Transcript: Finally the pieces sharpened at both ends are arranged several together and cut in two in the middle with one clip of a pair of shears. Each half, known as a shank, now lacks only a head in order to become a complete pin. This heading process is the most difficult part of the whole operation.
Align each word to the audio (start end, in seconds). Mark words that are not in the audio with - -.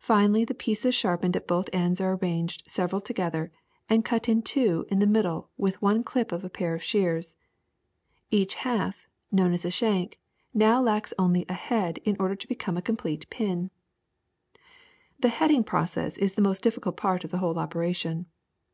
Finally 0.00 0.46
the 0.46 0.54
pieces 0.54 0.94
sharpened 0.94 1.36
at 1.36 1.46
both 1.46 1.68
ends 1.74 2.00
are 2.00 2.16
arranged 2.16 2.62
several 2.66 3.02
together 3.02 3.52
and 3.86 4.02
cut 4.02 4.26
in 4.26 4.40
two 4.40 4.86
in 4.88 4.98
the 4.98 5.06
middle 5.06 5.50
with 5.58 5.82
one 5.82 6.02
clip 6.02 6.32
of 6.32 6.42
a 6.42 6.48
pair 6.48 6.74
of 6.74 6.82
shears. 6.82 7.36
Each 8.30 8.54
half, 8.54 9.06
known 9.30 9.52
as 9.52 9.66
a 9.66 9.70
shank, 9.70 10.18
now 10.54 10.80
lacks 10.80 11.12
only 11.18 11.44
a 11.50 11.52
head 11.52 11.98
in 11.98 12.16
order 12.18 12.34
to 12.34 12.48
become 12.48 12.78
a 12.78 12.80
complete 12.80 13.28
pin. 13.28 13.70
This 15.20 15.32
heading 15.34 15.64
process 15.64 16.16
is 16.16 16.32
the 16.32 16.40
most 16.40 16.62
difficult 16.62 16.96
part 16.96 17.22
of 17.22 17.30
the 17.30 17.36
whole 17.36 17.58
operation. 17.58 18.24